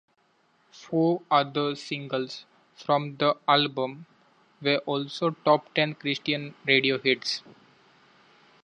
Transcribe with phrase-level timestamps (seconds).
[0.71, 4.07] Four other singles from the album
[4.59, 7.43] were also Top Ten Christian radio hits.